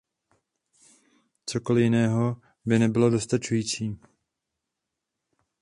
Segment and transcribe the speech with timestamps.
[1.45, 3.99] Cokoli jiného by nebylo dostačující.